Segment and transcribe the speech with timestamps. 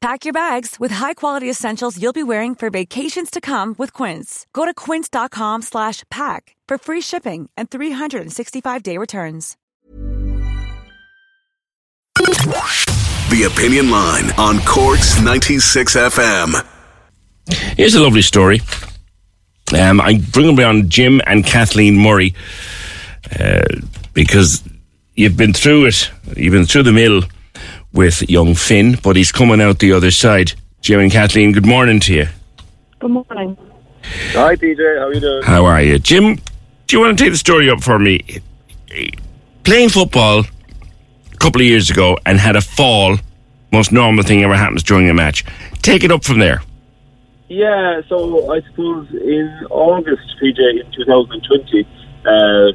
[0.00, 4.46] Pack your bags with high-quality essentials you'll be wearing for vacations to come with Quince.
[4.54, 9.58] Go to quince.com slash pack for free shipping and 365-day returns.
[12.14, 16.66] The Opinion Line on Corks 96 FM.
[17.76, 18.62] Here's a lovely story.
[19.78, 22.34] Um, I bring them around Jim and Kathleen Murray
[23.38, 23.64] uh,
[24.14, 24.66] because
[25.14, 26.10] you've been through it.
[26.36, 27.22] You've been through the mill
[27.92, 30.52] with young Finn, but he's coming out the other side.
[30.80, 32.26] Jim and Kathleen, good morning to you.
[32.98, 33.56] Good morning.
[34.32, 34.98] Hi, PJ.
[34.98, 35.42] How are you doing?
[35.42, 35.98] How are you?
[35.98, 36.36] Jim,
[36.86, 38.40] do you want to take the story up for me?
[39.64, 43.16] Playing football a couple of years ago and had a fall,
[43.72, 45.44] most normal thing ever happens during a match.
[45.82, 46.62] Take it up from there.
[47.48, 51.88] Yeah, so I suppose in August, PJ, in 2020,
[52.24, 52.72] uh,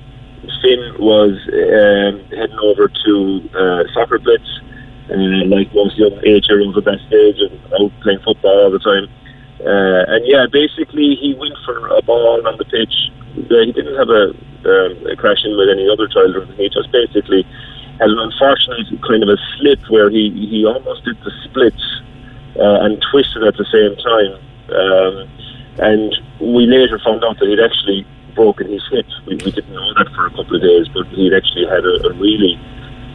[0.61, 4.43] Finn was um, heading over to uh, Soccer Blitz,
[5.09, 8.79] uh, like most young age year-olds at that stage, and out playing football all the
[8.79, 9.07] time.
[9.61, 13.11] Uh, and yeah, basically he went for a ball on the pitch.
[13.37, 14.29] Uh, he didn't have a,
[14.65, 17.43] um, a crash in with any other child, he just basically
[17.99, 22.01] had an unfortunate kind of a slip where he, he almost did the splits
[22.59, 24.33] uh, and twisted at the same time.
[24.69, 25.29] Um,
[25.77, 28.05] and we later found out that he'd actually
[28.35, 29.05] broken his hip.
[29.25, 32.07] We, we didn't know that for a couple of days, but he'd actually had a,
[32.07, 32.59] a really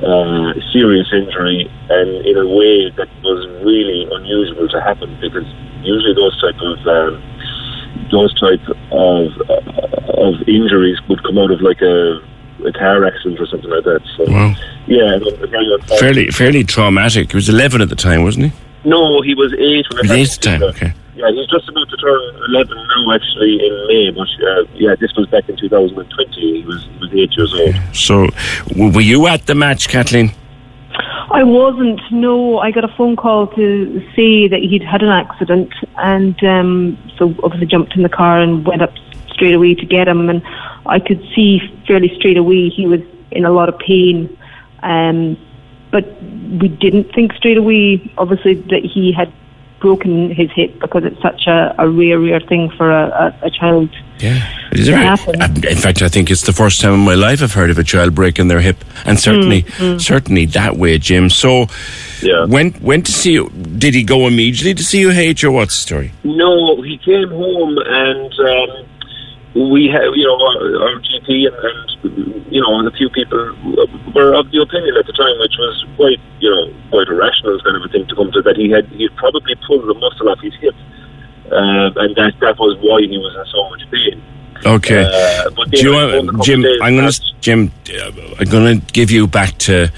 [0.03, 5.47] uh, serious injury, and in a way that was really unusual to happen because
[5.83, 7.23] usually those type of um,
[8.11, 8.63] those type
[8.93, 12.21] of uh, of injuries would come out of like a,
[12.67, 14.01] a car accident or something like that.
[14.17, 14.55] So Wow.
[14.87, 15.19] yeah.
[15.99, 17.31] Fairly, fairly traumatic.
[17.33, 18.89] He was 11 at the time, wasn't he?
[18.89, 20.93] No, he was eight when was eight at the time, okay.
[21.21, 24.11] Yeah, he's just about to turn 11 now, actually, in May.
[24.11, 26.41] But uh, yeah, this was back in 2020.
[26.41, 27.75] He was, he was eight years old.
[27.95, 28.29] So,
[28.75, 30.33] were you at the match, Kathleen?
[31.31, 32.01] I wasn't.
[32.11, 36.99] No, I got a phone call to say that he'd had an accident, and um,
[37.19, 38.93] so obviously jumped in the car and went up
[39.29, 40.31] straight away to get him.
[40.31, 40.43] And
[40.87, 43.01] I could see fairly straight away he was
[43.31, 44.37] in a lot of pain.
[44.83, 45.37] Um,
[45.93, 49.33] but we didn't think straight away, obviously, that he had
[49.81, 53.51] broken his hip because it's such a, a rare, rare thing for a, a, a
[53.51, 53.89] child.
[54.19, 54.47] Yeah.
[54.73, 55.03] Is it It right?
[55.19, 55.43] happened.
[55.43, 57.79] Um, In fact, I think it's the first time in my life I've heard of
[57.79, 59.63] a child breaking their hip, and certainly,
[59.99, 61.31] certainly that way, Jim.
[61.31, 61.67] So,
[62.23, 62.45] Yeah.
[62.45, 63.49] when went to see you?
[63.79, 66.13] Did he go immediately to see you, H, or what's the story?
[66.23, 68.87] No, he came home and um,
[69.55, 73.39] we had, you know, our, our GP and, and, you know, a few people
[74.15, 77.59] were of the opinion at the time, which was quite, you know, quite a rational
[77.63, 79.95] kind of a thing to come to, that he had, he had probably pulled the
[79.95, 80.75] muscle off his hip.
[81.51, 84.23] Um, and that that was why he was in so much pain.
[84.67, 85.05] Okay.
[85.05, 86.63] Uh, but Do you then I phoned a want, Jim?
[86.63, 87.73] days I'm going to Jim.
[87.89, 88.11] uh,
[88.41, 89.91] I'm going to give you back to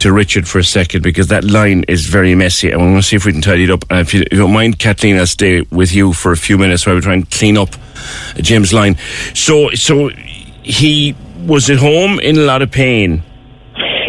[0.00, 2.70] to Richard for a second because that line is very messy.
[2.70, 3.84] and I'm going to see if we can tidy it up.
[3.90, 6.58] And if you, if you don't mind, Kathleen, I'll stay with you for a few
[6.58, 7.70] minutes while we try and clean up
[8.36, 8.96] Jim's line.
[9.34, 10.08] So, so
[10.62, 11.14] he
[11.46, 13.22] was at home in a lot of pain.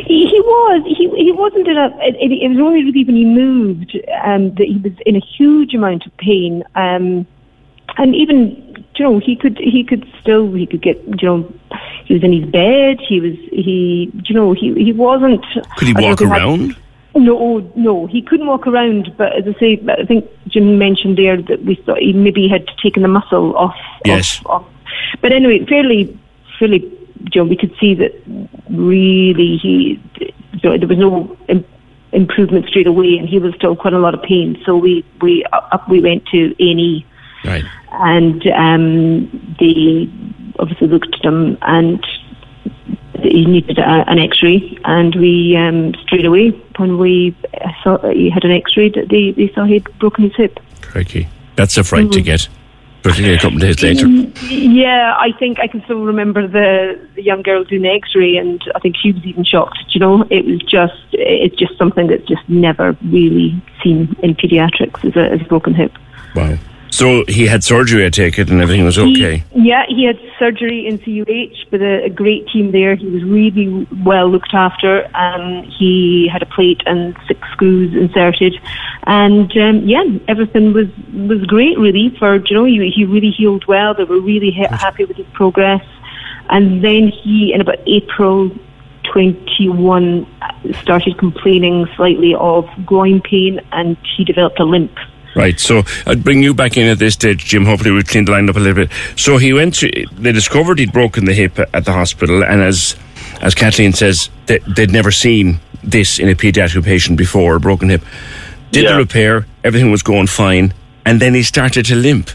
[0.07, 0.83] He, he was.
[0.97, 1.87] He he wasn't in a.
[2.01, 5.73] It, it was only really when he moved um, that he was in a huge
[5.73, 6.63] amount of pain.
[6.75, 7.25] Um,
[7.97, 11.53] and even you know he could he could still he could get you know
[12.05, 12.99] he was in his bed.
[13.07, 15.43] He was he you know he he wasn't.
[15.77, 16.75] Could he I don't know walk if had- around?
[17.13, 19.13] no, no, he couldn't walk around.
[19.17, 22.65] But as I say, I think Jim mentioned there that we thought he maybe had
[22.81, 23.75] taken the muscle off.
[24.05, 24.39] Yes.
[24.45, 24.65] Off, off.
[25.21, 26.17] But anyway, fairly,
[26.57, 26.79] fairly,
[27.33, 28.13] you know, we could see that
[28.69, 30.33] really he, you
[30.63, 31.65] know, there was no Im-
[32.13, 34.57] improvement straight away, and he was still quite a lot of pain.
[34.65, 37.05] So we we up we went to A and E
[37.43, 37.65] Right.
[37.91, 40.09] and um, they
[40.59, 42.05] obviously looked at him and
[43.21, 47.35] he needed a, an X-ray, and we um, straight away when we
[47.83, 50.59] saw that he had an X-ray, that they, they saw he'd broken his hip.
[50.81, 51.27] Crikey.
[51.55, 52.47] That's a fright to get.
[53.03, 54.07] particularly a couple of days later.
[54.47, 58.61] Yeah, I think I can still remember the, the young girl doing the X-ray, and
[58.75, 59.79] I think she was even shocked.
[59.89, 65.03] You know, it was just it's just something that's just never really seen in paediatrics
[65.05, 65.93] as a, as a broken hip.
[66.35, 66.57] Wow.
[67.01, 69.37] So he had surgery, I take it, and everything was okay.
[69.37, 72.93] He, yeah, he had surgery in CUH with a, a, great team there.
[72.93, 75.09] He was really well looked after.
[75.17, 78.53] Um, he had a plate and six screws inserted,
[79.07, 81.75] and um, yeah, everything was was great.
[81.79, 83.95] Really, for you know, he, he really healed well.
[83.95, 85.83] They were really ha- happy with his progress,
[86.51, 88.51] and then he, in about April
[89.11, 90.27] 21
[90.83, 94.95] started complaining slightly of groin pain and he developed a limp.
[95.33, 97.65] Right, so I'd bring you back in at this stage, Jim.
[97.65, 98.91] Hopefully, we've cleaned the line up a little bit.
[99.15, 102.95] So he went to, they discovered he'd broken the hip at the hospital, and as
[103.41, 107.89] as Kathleen says, they, would never seen this in a paediatric patient before, a broken
[107.89, 108.03] hip.
[108.71, 108.91] Did yeah.
[108.93, 110.73] the repair, everything was going fine,
[111.05, 112.29] and then he started to limp.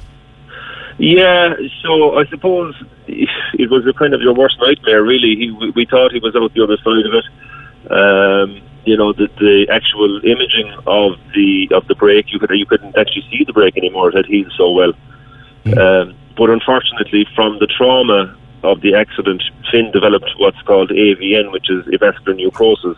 [0.98, 2.74] Yeah, so I suppose
[3.06, 5.36] it was a kind of your worst nightmare, really.
[5.36, 7.24] He, we thought he was out the other side of it.
[7.90, 12.64] Um, you know the, the actual imaging of the of the break you could you
[12.64, 14.92] couldn't actually see the break anymore it had healed so well
[15.64, 15.76] mm.
[15.76, 21.68] um, but unfortunately from the trauma of the accident Finn developed what's called AVN which
[21.68, 22.96] is avascular necrosis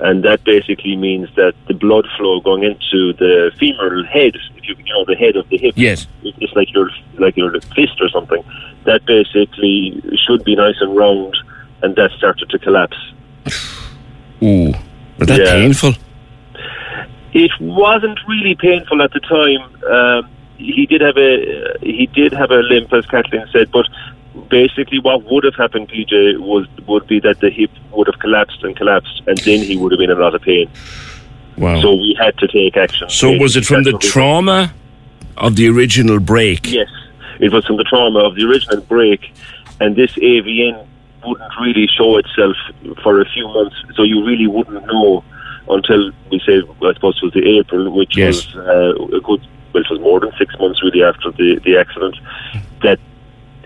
[0.00, 4.74] and that basically means that the blood flow going into the femoral head if you,
[4.84, 8.08] you know the head of the hip yes it's like your like your fist or
[8.08, 8.44] something
[8.84, 11.36] that basically should be nice and round
[11.82, 12.98] and that started to collapse
[14.42, 14.74] Ooh.
[15.18, 15.52] Was that yeah.
[15.52, 15.92] painful?
[17.32, 19.84] It wasn't really painful at the time.
[19.84, 23.86] Um, he did have a he did have a limp, as Kathleen said, but
[24.48, 28.62] basically what would have happened, PJ, was would be that the hip would have collapsed
[28.62, 30.70] and collapsed, and then he would have been in a lot of pain.
[31.56, 31.80] Wow!
[31.80, 33.08] So we had to take action.
[33.10, 34.72] So was it from the trauma
[35.36, 36.70] of the original break?
[36.70, 36.88] Yes,
[37.40, 39.32] it was from the trauma of the original break,
[39.80, 40.86] and this AVN
[41.26, 42.56] wouldn't really show itself
[43.02, 45.24] for a few months, so you really wouldn't know
[45.68, 48.54] until we say, I suppose, it was the April, which yes.
[48.54, 51.78] was uh, a good, well, it was more than six months really after the, the
[51.78, 52.16] accident,
[52.82, 52.98] that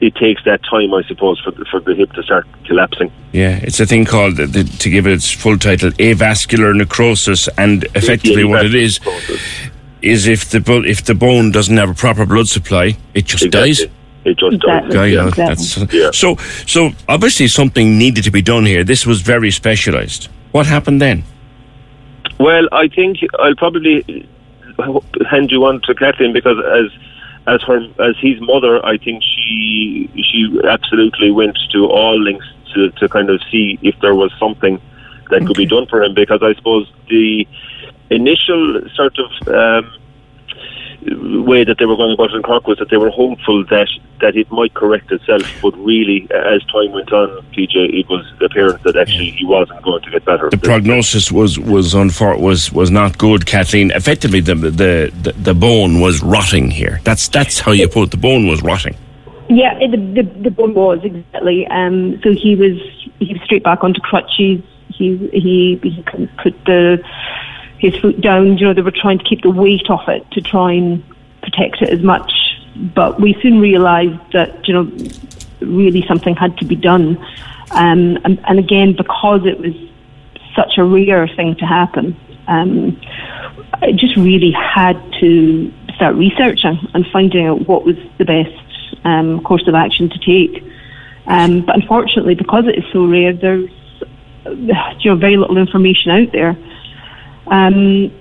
[0.00, 3.10] it takes that time, I suppose, for the, for the hip to start collapsing.
[3.32, 7.84] Yeah, it's a thing called, the, to give it its full title, avascular necrosis, and
[7.94, 9.43] effectively what it is, necrosis.
[10.02, 13.72] is if the if the bone doesn't have a proper blood supply, it just exactly.
[13.72, 13.98] dies.
[14.29, 14.95] It just exactly.
[14.95, 15.13] does.
[15.13, 16.01] Yeah, exactly.
[16.01, 16.11] yeah.
[16.13, 16.37] So,
[16.67, 18.85] so obviously something needed to be done here.
[18.85, 20.29] This was very specialised.
[20.53, 21.25] What happened then?
[22.39, 24.29] Well, I think I'll probably
[25.31, 26.91] hand you on to Kathleen because as
[27.47, 32.91] as her as his mother, I think she she absolutely went to all links to,
[32.91, 34.81] to kind of see if there was something
[35.31, 35.47] that okay.
[35.47, 37.47] could be done for him because I suppose the
[38.11, 39.93] initial sort of um,
[41.03, 43.89] way that they were going about it in Cork was that they were hopeful that
[44.21, 48.83] that it might correct itself, but really, as time went on, PJ, it was apparent
[48.83, 50.50] that actually he wasn't going to get better.
[50.50, 53.91] The prognosis was was unfor- was was not good, Kathleen.
[53.93, 57.01] Effectively, the, the the the bone was rotting here.
[57.05, 58.11] That's that's how you put it.
[58.11, 58.97] The bone was rotting.
[59.49, 61.67] Yeah, the, the the bone was exactly.
[61.69, 62.77] Um, so he was
[63.21, 64.62] he was straight back onto crutches.
[64.89, 67.03] He he he could put the
[67.79, 68.59] his foot down.
[68.59, 71.05] You know, they were trying to keep the weight off it to try and
[71.43, 72.33] protect it as much.
[72.77, 74.91] But we soon realised that you know
[75.61, 77.17] really something had to be done.
[77.71, 79.75] Um, and, and, again, because it was
[80.56, 82.17] such a rare thing to happen,
[82.47, 82.99] um,
[83.75, 88.55] I just really had to start researching and finding out what was the best
[89.05, 90.65] um, course of action to take.
[91.27, 93.70] Um, but unfortunately, because it is so rare, there's
[94.47, 96.56] you know very little information out there.
[97.50, 98.12] Um,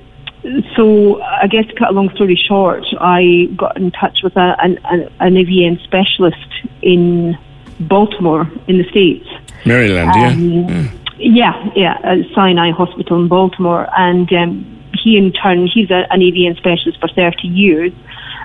[0.76, 4.56] so I guess to cut a long story short, I got in touch with a,
[4.62, 4.78] an,
[5.20, 6.38] an AVN specialist
[6.82, 7.38] in
[7.82, 9.28] Baltimore in the States.
[9.66, 10.92] Maryland, um, yeah.
[11.20, 13.88] Yeah, yeah, at Sinai Hospital in Baltimore.
[13.98, 17.92] And um, he in turn, he's a, an AVN specialist for 30 years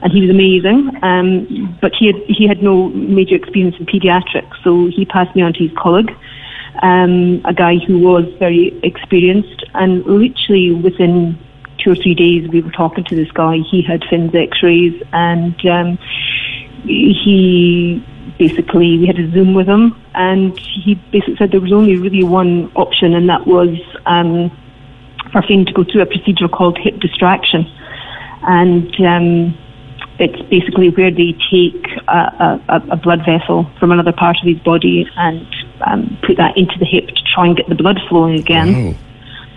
[0.02, 0.90] and he was amazing.
[1.02, 5.42] Um, but he had, he had no major experience in pediatrics, so he passed me
[5.42, 6.10] on to his colleague
[6.82, 11.38] um, a guy who was very experienced, and literally within
[11.78, 13.58] two or three days, we were talking to this guy.
[13.70, 15.98] He had Finn's X-rays, and um,
[16.84, 18.04] he
[18.38, 22.24] basically we had a Zoom with him, and he basically said there was only really
[22.24, 24.50] one option, and that was um,
[25.30, 27.64] for Finn to go through a procedure called hip distraction,
[28.42, 29.58] and um,
[30.18, 34.58] it's basically where they take a, a, a, blood vessel from another part of his
[34.58, 35.46] body and
[35.86, 38.98] um, put that into the hip to try and get the blood flowing again.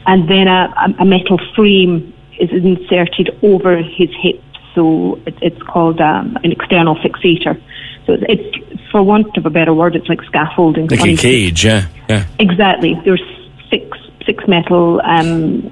[0.07, 4.41] And then a, a metal frame is inserted over his hip,
[4.75, 7.59] So it, it's called um, an external fixator.
[8.05, 10.87] So it's, it's, for want of a better word, it's like scaffolding.
[10.87, 12.27] Like a cage, yeah, yeah.
[12.37, 12.99] Exactly.
[13.03, 13.23] There's
[13.69, 15.63] six six metal, um,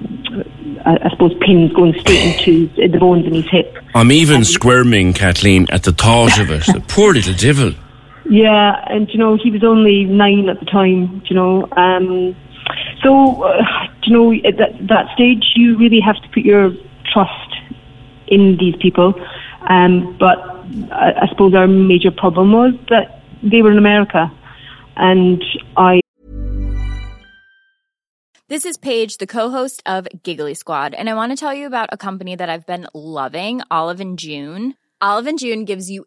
[0.84, 3.76] I, I suppose, pins going straight into the bones in his hip.
[3.94, 6.64] I'm even squirming, Kathleen, at the thought of it.
[6.66, 7.74] The poor little devil.
[8.28, 11.22] Yeah, and you know he was only nine at the time.
[11.26, 12.34] You know, um,
[13.02, 13.62] so uh,
[14.04, 16.72] you know at that, that stage you really have to put your
[17.12, 17.54] trust
[18.28, 19.14] in these people.
[19.68, 20.38] Um, but
[20.90, 24.32] I, I suppose our major problem was that they were in America,
[24.96, 25.42] and
[25.76, 26.00] I
[28.48, 31.88] This is Paige, the co-host of Giggly Squad, and I want to tell you about
[31.92, 34.74] a company that I've been loving, Olive and June.
[35.00, 36.06] Olive and June gives you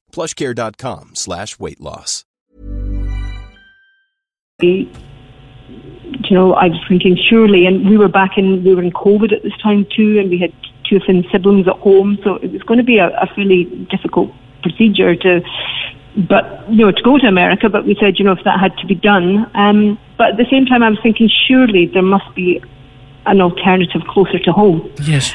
[0.11, 2.25] plushcare.com slash weight loss.
[6.31, 9.33] you know, I was thinking surely, and we were back in, we were in COVID
[9.33, 10.53] at this time too, and we had
[10.87, 13.65] two of Finn's siblings at home, so it was going to be a, a fairly
[13.89, 15.41] difficult procedure to,
[16.29, 18.77] but, you know, to go to America, but we said, you know, if that had
[18.77, 19.49] to be done.
[19.55, 22.61] Um, but at the same time, I was thinking surely there must be
[23.25, 24.91] an alternative closer to home.
[25.03, 25.33] Yes.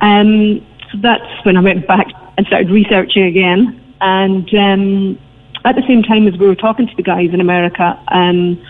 [0.00, 2.06] Um, so that's when I went back
[2.36, 3.80] and started researching again.
[4.04, 5.18] And um,
[5.64, 8.62] at the same time as we were talking to the guys in America, um,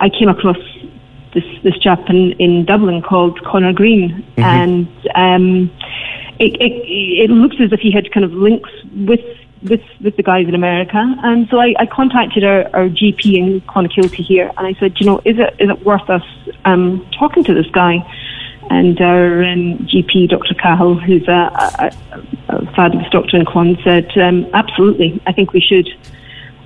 [0.00, 0.58] I came across
[1.32, 5.70] this this chap in, in Dublin called Conor Green, and um,
[6.40, 6.72] it, it
[7.22, 8.70] it looks as if he had kind of links
[9.06, 9.20] with
[9.62, 10.98] with with the guys in America.
[11.22, 15.06] And so I, I contacted our, our GP in Clonakilty here, and I said, you
[15.06, 16.24] know, is it is it worth us
[16.64, 17.98] um, talking to this guy?
[18.70, 20.54] And our um, GP, Dr.
[20.54, 21.92] Cahill, who's a, a,
[22.48, 25.88] a fabulous doctor in Clon, said, um, absolutely, I think we should.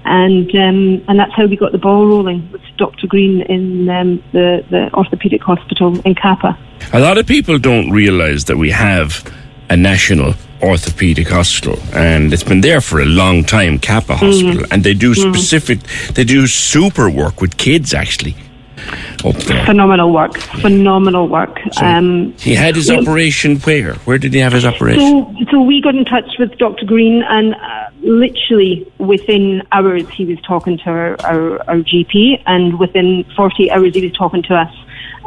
[0.04, 3.06] And um, and that's how we got the ball rolling with Dr.
[3.06, 6.58] Green in um, the, the orthopaedic hospital in Cappagh.
[6.92, 9.24] A lot of people don't realise that we have
[9.70, 14.82] a national orthopedic hospital and it's been there for a long time Cappagh hospital and
[14.84, 15.80] they do specific
[16.14, 18.34] they do super work with kids actually
[19.24, 21.58] up there Phenomenal work, phenomenal work.
[21.82, 25.80] um, he had his operation where where did he have his operation So, so we
[25.80, 26.84] got in touch with Dr.
[26.86, 32.78] Green, and uh, literally within hours he was talking to our, our, our GP, and
[32.78, 34.72] within 40 hours he was talking to us,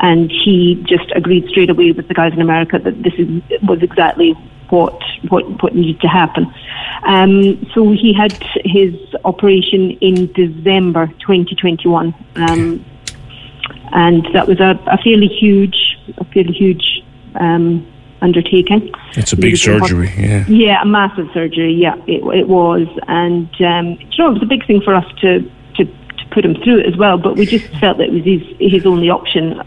[0.01, 3.81] and he just agreed straight away with the guys in America that this is, was
[3.81, 4.33] exactly
[4.69, 6.53] what what what needed to happen.
[7.03, 8.33] Um, so he had
[8.65, 12.13] his operation in December 2021.
[12.35, 12.85] Um,
[13.91, 17.03] and that was a, a fairly huge, a fairly huge
[17.35, 17.85] um,
[18.21, 18.91] undertaking.
[19.13, 21.73] it's a big hos- surgery yeah Yeah, a massive surgery.
[21.73, 25.05] Yeah, it, it was, and um, you know, it was a big thing for us
[25.21, 25.39] to,
[25.75, 27.17] to to put him through it as well.
[27.17, 29.59] But we just felt that it was his his only option.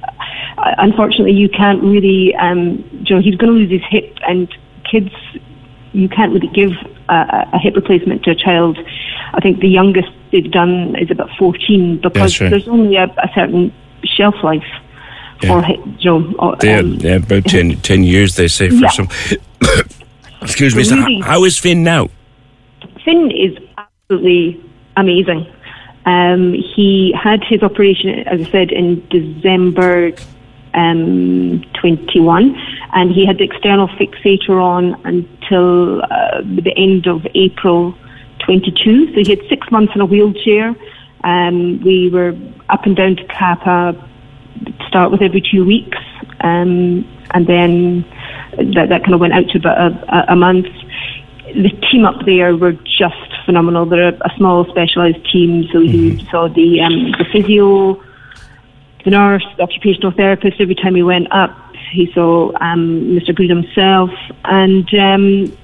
[0.59, 4.49] Uh, unfortunately, you can't really, um, you know, he's going to lose his hip, and
[4.91, 5.13] kids,
[5.93, 6.73] you can't really give
[7.09, 8.79] a, a hip replacement to a child.
[9.33, 12.51] I think the youngest they've done is about 14 because right.
[12.51, 13.73] there's only a, a certain
[14.05, 14.65] shelf life.
[15.43, 15.55] Yeah.
[15.55, 18.69] Or, hi- you know, or, they um, had, yeah, about 10, 10 years they say
[18.69, 18.89] for Yeah.
[18.91, 19.09] some
[20.43, 21.21] excuse me so Really?
[21.21, 22.09] how- how is Finn now
[23.05, 24.61] Finn is absolutely
[24.97, 25.47] amazing.
[26.05, 30.13] Um, he had his operation, as I said, in December
[30.75, 32.55] um, 21,
[32.93, 37.95] and he had the external fixator on until uh, the end of April
[38.41, 39.15] 22.
[39.15, 40.75] So he had six months in a wheelchair.
[41.25, 42.37] Um, we were
[42.69, 43.97] up and down to Cappagh,
[44.89, 45.99] start with every two weeks,
[46.41, 48.03] um, and then
[48.75, 50.67] that, that kind of went out to about a, a month.
[51.55, 53.87] The team up there were just phenomenal.
[53.87, 56.29] They're a, a small specialised team, so you mm-hmm.
[56.31, 58.03] saw the um, the physio,
[59.05, 60.61] the nurse, the occupational therapist.
[60.61, 61.51] Every time he went up,
[61.93, 63.35] he saw um, Mr.
[63.35, 64.11] Good himself,
[64.45, 65.57] and um,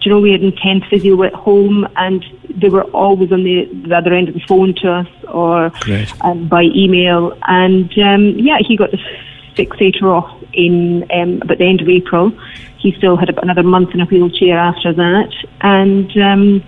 [0.00, 3.96] you know we had intense physio at home, and they were always on the, the
[3.96, 5.70] other end of the phone to us or
[6.22, 7.36] um, by email.
[7.46, 8.98] And um, yeah, he got the
[9.56, 12.32] fixator off in um, about the end of April.
[12.78, 16.64] He still had about another month in a wheelchair after that, and um,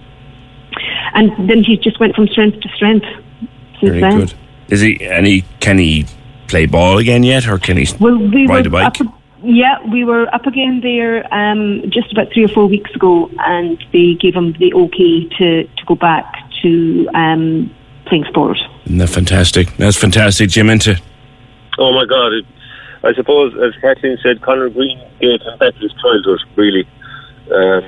[1.14, 3.06] and then he just went from strength to strength
[3.80, 4.18] since Very then.
[4.20, 4.34] Good.
[4.68, 5.04] Is he?
[5.04, 6.06] And he can he
[6.46, 8.96] play ball again yet, or can he well, we ride a bike?
[9.44, 13.30] Up, yeah, we were up again there um, just about three or four weeks ago,
[13.38, 16.24] and they gave him the okay to to go back
[16.62, 17.74] to um,
[18.06, 18.58] playing sport.
[18.86, 19.68] Isn't that fantastic?
[19.76, 20.70] That's fantastic, Jim.
[20.70, 21.00] Into.
[21.78, 22.32] Oh my God!
[22.32, 22.46] It,
[23.02, 26.40] I suppose, as Kathleen said, Conor Green gave him back his childhood.
[26.56, 26.88] Really.
[27.52, 27.82] Um,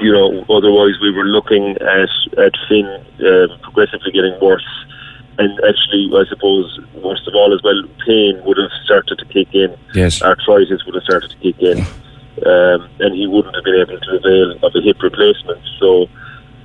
[0.00, 4.66] you know, otherwise we were looking at at Finn um, progressively getting worse,
[5.40, 9.54] and actually, I suppose, worst of all as well, pain would have started to kick
[9.54, 9.76] in.
[9.94, 11.78] Yes, arthritis would have started to kick in,
[12.46, 15.60] um, and he wouldn't have been able to avail of a hip replacement.
[15.78, 16.08] So.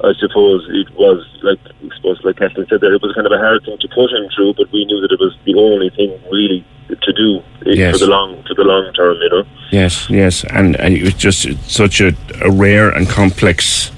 [0.04, 3.32] I suppose it was like I suppose like Kathleen said there, it was kind of
[3.32, 5.90] a hard thing to put him through, but we knew that it was the only
[5.90, 7.94] thing really to do yes.
[7.94, 9.46] for the long for the long term, you know.
[9.72, 13.92] Yes, yes, and, and it was just such a, a rare and complex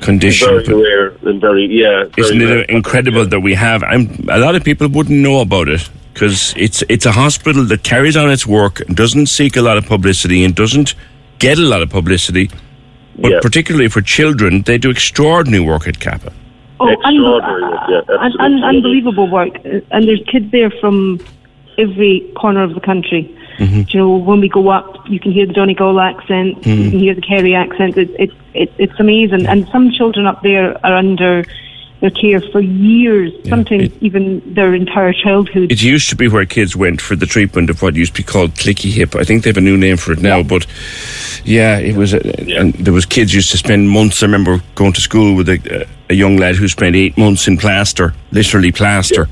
[0.00, 0.48] condition.
[0.64, 2.04] Very rare and very yeah.
[2.04, 3.30] Very isn't it incredible yeah.
[3.30, 3.82] that we have?
[3.82, 7.82] I'm, a lot of people wouldn't know about it because it's it's a hospital that
[7.82, 10.94] carries on its work and doesn't seek a lot of publicity and doesn't
[11.38, 12.50] get a lot of publicity.
[13.18, 13.40] But yeah.
[13.42, 16.32] particularly for children, they do extraordinary work at Cappagh.
[16.78, 21.20] Oh, extraordinary, un- yeah, un- un- unbelievable work, and there's kids there from
[21.76, 23.36] every corner of the country.
[23.60, 23.82] Mm-hmm.
[23.90, 26.82] You know, when we go up, you can hear the Donegal accent, mm-hmm.
[26.82, 27.96] you can hear the Kerry accent.
[27.98, 29.46] It, it, it, it's amazing.
[29.46, 31.44] And some children up there are under
[32.00, 35.70] their care for years, yeah, sometimes it, even their entire childhood.
[35.70, 38.26] It used to be where kids went for the treatment of what used to be
[38.26, 39.14] called clicky hip.
[39.14, 40.42] I think they have a new name for it now, yeah.
[40.42, 40.66] but
[41.44, 42.14] yeah, it was.
[42.14, 42.62] Uh, yeah.
[42.62, 44.22] And there was kids used to spend months.
[44.22, 47.58] I remember going to school with a, a young lad who spent eight months in
[47.58, 49.28] plaster, literally plaster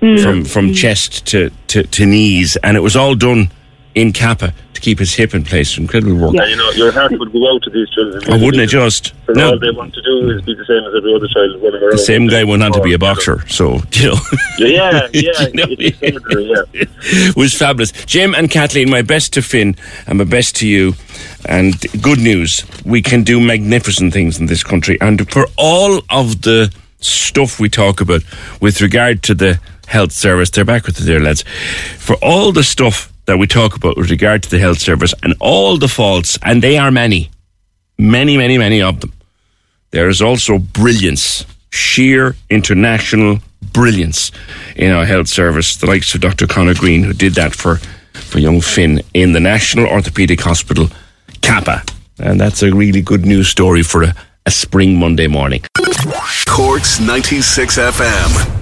[0.00, 0.22] mm.
[0.22, 0.76] from from mm.
[0.76, 3.50] chest to, to, to knees, and it was all done
[3.94, 5.76] in Cappagh to keep his hip in place.
[5.78, 6.34] Incredible work.
[6.34, 8.22] Yeah, you know, your heart would go out to these children.
[8.28, 9.14] Oh, wouldn't it just?
[9.28, 9.50] no.
[9.50, 11.92] all they want to do is be the same as every other child running around.
[11.92, 14.16] The same guy went on to be a boxer, so, you know.
[14.58, 16.62] Yeah, yeah, you know, yeah.
[16.72, 17.92] it was fabulous.
[18.06, 19.76] Jim and Kathleen, my best to Finn
[20.06, 20.94] and my best to you.
[21.44, 24.98] And good news, we can do magnificent things in this country.
[25.00, 28.22] And for all of the stuff we talk about
[28.60, 29.58] with regard to the
[29.92, 30.50] health service.
[30.50, 31.44] They're back with the dear lads.
[31.98, 35.34] For all the stuff that we talk about with regard to the health service and
[35.38, 37.30] all the faults, and they are many,
[37.98, 39.12] many, many, many of them,
[39.90, 43.38] there is also brilliance, sheer international
[43.72, 44.32] brilliance
[44.76, 45.76] in our health service.
[45.76, 46.46] The likes of Dr.
[46.46, 47.76] Conor Green, who did that for,
[48.14, 50.88] for young Finn in the National Orthopaedic Hospital,
[51.42, 51.86] Cappagh.
[52.18, 54.14] And that's a really good news story for a,
[54.46, 55.62] a spring Monday morning.
[56.46, 58.61] Corks 96 FM.